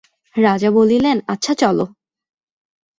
রাজা 0.35 0.69
বলিলেন, 0.71 1.17
আচ্ছা 1.27 1.53
চলো। 1.53 1.85